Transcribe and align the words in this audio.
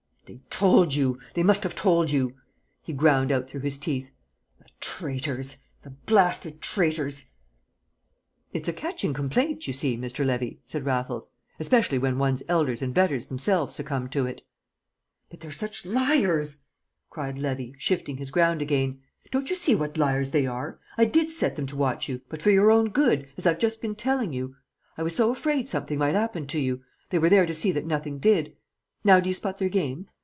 "They 0.33 0.39
told 0.49 0.95
you! 0.95 1.19
They 1.33 1.43
must 1.43 1.63
have 1.63 1.75
told 1.75 2.09
you!" 2.09 2.35
he 2.81 2.93
ground 2.93 3.33
out 3.33 3.49
through 3.49 3.59
his 3.61 3.77
teeth. 3.77 4.11
"The 4.59 4.67
traitors 4.79 5.57
the 5.83 5.89
blasted 5.89 6.61
traitors!" 6.61 7.25
"It's 8.53 8.69
a 8.69 8.73
catching 8.73 9.13
complaint, 9.13 9.67
you 9.67 9.73
see, 9.73 9.97
Mr. 9.97 10.25
Levy," 10.25 10.61
said 10.63 10.85
Raffles, 10.85 11.27
"especially 11.59 11.97
when 11.97 12.17
one's 12.17 12.43
elders 12.47 12.81
and 12.81 12.93
betters 12.93 13.25
themselves 13.25 13.75
succumb 13.75 14.07
to 14.11 14.25
it." 14.25 14.41
"But 15.29 15.41
they're 15.41 15.51
such 15.51 15.83
liars!" 15.85 16.63
cried 17.09 17.37
Levy, 17.37 17.75
shifting 17.77 18.15
his 18.15 18.31
ground 18.31 18.61
again. 18.61 19.01
"Don't 19.31 19.49
you 19.49 19.55
see 19.57 19.75
what 19.75 19.97
liars 19.97 20.31
they 20.31 20.47
are? 20.47 20.79
I 20.97 21.03
did 21.03 21.29
set 21.29 21.57
them 21.57 21.65
to 21.65 21.75
watch 21.75 22.07
you, 22.07 22.21
but 22.29 22.41
for 22.41 22.51
your 22.51 22.71
own 22.71 22.91
good, 22.91 23.27
as 23.35 23.45
I've 23.45 23.59
just 23.59 23.81
been 23.81 23.95
telling 23.95 24.31
you. 24.31 24.55
I 24.97 25.03
was 25.03 25.13
so 25.13 25.29
afraid 25.29 25.67
something 25.67 25.99
might 25.99 26.15
'appen 26.15 26.47
to 26.47 26.59
you; 26.59 26.83
they 27.09 27.19
were 27.19 27.29
there 27.29 27.45
to 27.45 27.53
see 27.53 27.73
that 27.73 27.85
nothing 27.85 28.17
did. 28.17 28.55
Now 29.03 29.19
do 29.19 29.27
you 29.27 29.33
spot 29.35 29.59
their 29.59 29.67
game? 29.67 30.07